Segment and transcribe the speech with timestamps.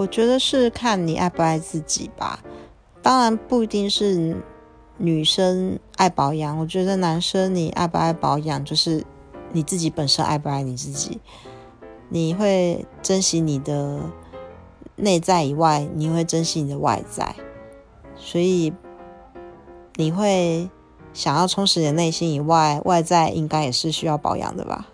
[0.00, 2.42] 我觉得是看你爱不爱自己吧。
[3.02, 4.34] 当然不一定是
[4.96, 9.04] 女生爱保养我觉得男生你爱不爱保养就是
[9.52, 11.20] 你自己本身爱不爱你自己。
[12.08, 14.00] 你会珍惜你的
[14.96, 17.36] 内在以外你会珍惜你的外在。
[18.16, 18.72] 所以
[19.96, 20.70] 你会
[21.12, 24.86] 想要充实你的内心以外外在应该也是需要保养的吧。